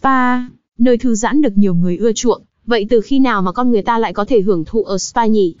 [0.00, 0.38] Spa,
[0.78, 2.42] nơi thư giãn được nhiều người ưa chuộng.
[2.66, 5.26] Vậy từ khi nào mà con người ta lại có thể hưởng thụ ở spa
[5.26, 5.54] nhỉ?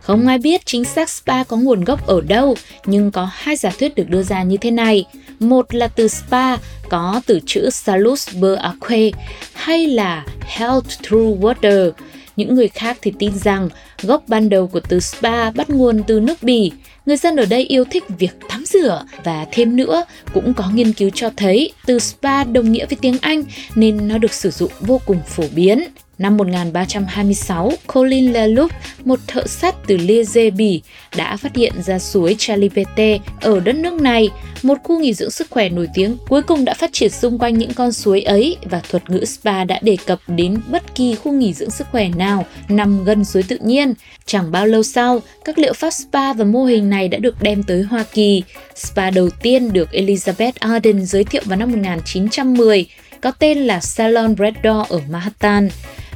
[0.00, 2.56] Không ai biết chính xác spa có nguồn gốc ở đâu,
[2.86, 5.04] nhưng có hai giả thuyết được đưa ra như thế này.
[5.40, 6.56] Một là từ spa
[6.88, 9.10] có từ chữ salus per aquae
[9.52, 11.90] hay là health through water.
[12.36, 13.68] Những người khác thì tin rằng
[14.02, 16.72] gốc ban đầu của từ spa bắt nguồn từ nước Bỉ.
[17.06, 20.92] Người dân ở đây yêu thích việc tắm rửa và thêm nữa cũng có nghiên
[20.92, 23.42] cứu cho thấy từ spa đồng nghĩa với tiếng Anh
[23.74, 25.84] nên nó được sử dụng vô cùng phổ biến.
[26.22, 28.70] Năm 1326, Colin Leloup,
[29.04, 30.82] một thợ sắt từ Liege, Bỉ,
[31.16, 34.30] đã phát hiện ra suối Chalipete ở đất nước này,
[34.62, 37.58] một khu nghỉ dưỡng sức khỏe nổi tiếng cuối cùng đã phát triển xung quanh
[37.58, 41.32] những con suối ấy và thuật ngữ spa đã đề cập đến bất kỳ khu
[41.32, 43.94] nghỉ dưỡng sức khỏe nào nằm gần suối tự nhiên.
[44.26, 47.62] Chẳng bao lâu sau, các liệu pháp spa và mô hình này đã được đem
[47.62, 48.42] tới Hoa Kỳ.
[48.74, 52.86] Spa đầu tiên được Elizabeth Arden giới thiệu vào năm 1910
[53.20, 55.68] có tên là Salon Red Door ở Manhattan.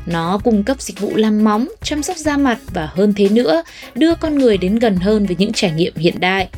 [0.06, 3.62] Nó cung cấp dịch vụ làm móng, chăm sóc da mặt và hơn thế nữa,
[3.94, 6.48] đưa con người đến gần hơn với những trải nghiệm hiện đại.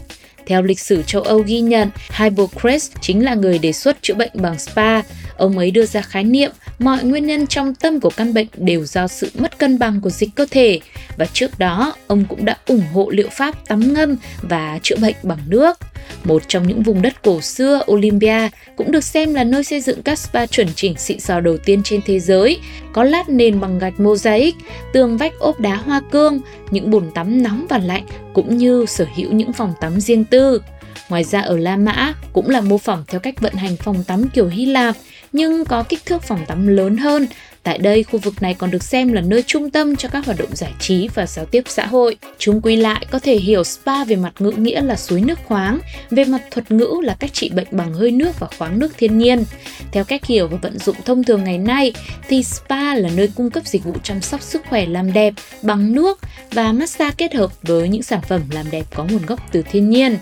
[0.46, 4.30] Theo lịch sử châu Âu ghi nhận, Hippocrates chính là người đề xuất chữa bệnh
[4.34, 5.02] bằng spa.
[5.36, 8.84] Ông ấy đưa ra khái niệm mọi nguyên nhân trong tâm của căn bệnh đều
[8.84, 10.80] do sự mất cân bằng của dịch cơ thể
[11.18, 15.16] và trước đó ông cũng đã ủng hộ liệu pháp tắm ngâm và chữa bệnh
[15.22, 15.78] bằng nước.
[16.24, 20.02] Một trong những vùng đất cổ xưa, Olympia cũng được xem là nơi xây dựng
[20.02, 22.58] các spa chuẩn chỉnh xịn sò đầu tiên trên thế giới,
[22.92, 24.54] có lát nền bằng gạch mosaic,
[24.92, 29.06] tường vách ốp đá hoa cương, những bồn tắm nóng và lạnh cũng như sở
[29.16, 30.62] hữu những phòng tắm riêng tư.
[31.08, 34.28] Ngoài ra ở La Mã cũng là mô phỏng theo cách vận hành phòng tắm
[34.28, 34.96] kiểu Hy Lạp,
[35.32, 37.26] nhưng có kích thước phòng tắm lớn hơn
[37.68, 40.38] Tại đây, khu vực này còn được xem là nơi trung tâm cho các hoạt
[40.38, 42.16] động giải trí và giao tiếp xã hội.
[42.38, 45.78] Chúng quy lại có thể hiểu spa về mặt ngữ nghĩa là suối nước khoáng,
[46.10, 49.18] về mặt thuật ngữ là cách trị bệnh bằng hơi nước và khoáng nước thiên
[49.18, 49.44] nhiên.
[49.92, 51.92] Theo cách hiểu và vận dụng thông thường ngày nay,
[52.28, 55.92] thì spa là nơi cung cấp dịch vụ chăm sóc sức khỏe làm đẹp bằng
[55.92, 56.20] nước
[56.52, 59.90] và massage kết hợp với những sản phẩm làm đẹp có nguồn gốc từ thiên
[59.90, 60.16] nhiên.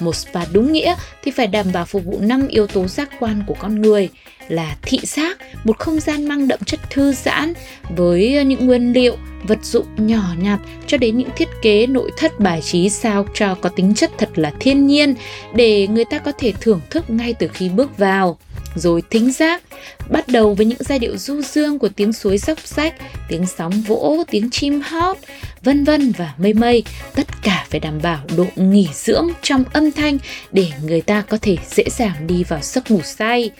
[0.00, 3.42] Một spa đúng nghĩa thì phải đảm bảo phục vụ năm yếu tố giác quan
[3.46, 4.08] của con người
[4.48, 7.52] là thị giác, một không gian mang đậm chất thư giãn
[7.96, 12.40] với những nguyên liệu, vật dụng nhỏ nhặt cho đến những thiết kế nội thất
[12.40, 15.14] bài trí sao cho có tính chất thật là thiên nhiên
[15.54, 18.38] để người ta có thể thưởng thức ngay từ khi bước vào
[18.74, 19.62] rồi thính giác
[20.08, 22.94] bắt đầu với những giai điệu du dương của tiếng suối dốc sách
[23.28, 25.16] tiếng sóng vỗ tiếng chim hót
[25.62, 26.84] vân vân và mây mây.
[27.14, 30.18] Tất cả phải đảm bảo độ nghỉ dưỡng trong âm thanh
[30.52, 33.50] để người ta có thể dễ dàng đi vào giấc ngủ say.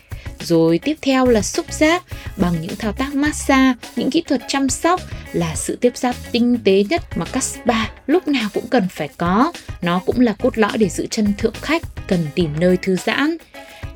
[0.40, 2.02] Rồi tiếp theo là xúc giác
[2.36, 5.00] bằng những thao tác massage, những kỹ thuật chăm sóc
[5.32, 9.08] là sự tiếp giáp tinh tế nhất mà các spa lúc nào cũng cần phải
[9.16, 9.52] có.
[9.82, 13.36] Nó cũng là cốt lõi để giữ chân thượng khách, cần tìm nơi thư giãn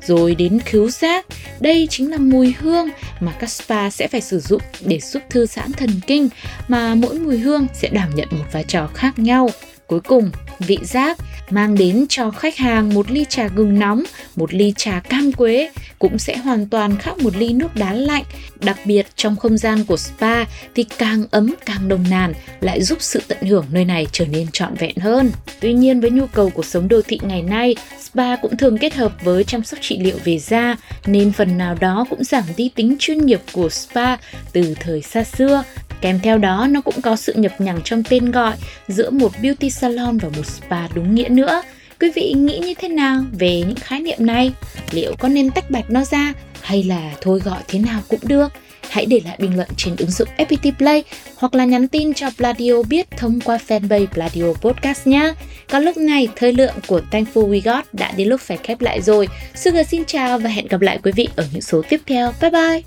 [0.07, 1.25] rồi đến khứu giác.
[1.59, 5.45] Đây chính là mùi hương mà các spa sẽ phải sử dụng để giúp thư
[5.45, 6.29] giãn thần kinh,
[6.67, 9.49] mà mỗi mùi hương sẽ đảm nhận một vai trò khác nhau.
[9.87, 11.17] Cuối cùng, vị giác
[11.49, 14.03] mang đến cho khách hàng một ly trà gừng nóng,
[14.35, 18.23] một ly trà cam quế cũng sẽ hoàn toàn khác một ly nước đá lạnh.
[18.59, 20.43] Đặc biệt trong không gian của spa
[20.75, 24.47] thì càng ấm càng đồng nàn lại giúp sự tận hưởng nơi này trở nên
[24.53, 25.31] trọn vẹn hơn.
[25.59, 28.93] Tuy nhiên với nhu cầu cuộc sống đô thị ngày nay, spa cũng thường kết
[28.93, 30.75] hợp với chăm sóc trị liệu về da
[31.05, 34.17] nên phần nào đó cũng giảm đi tính chuyên nghiệp của spa
[34.53, 35.63] từ thời xa xưa
[36.05, 38.53] Kèm theo đó nó cũng có sự nhập nhằng trong tên gọi
[38.87, 41.61] giữa một beauty salon và một spa đúng nghĩa nữa.
[41.99, 44.51] Quý vị nghĩ như thế nào về những khái niệm này?
[44.91, 48.51] Liệu có nên tách bạch nó ra hay là thôi gọi thế nào cũng được?
[48.89, 51.03] Hãy để lại bình luận trên ứng dụng FPT Play
[51.35, 55.33] hoặc là nhắn tin cho Pladio biết thông qua fanpage Pladio Podcast nhé.
[55.69, 59.01] Còn lúc này, thời lượng của Thankful We Got đã đến lúc phải khép lại
[59.01, 59.27] rồi.
[59.55, 62.33] Sugar xin chào và hẹn gặp lại quý vị ở những số tiếp theo.
[62.41, 62.81] Bye bye!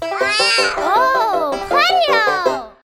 [0.76, 1.56] Oh,